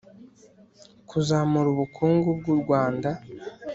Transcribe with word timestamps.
kuzamura 1.09 1.67
ubukungu 1.73 2.27
bw'u 2.39 2.55
rwanda. 2.61 3.09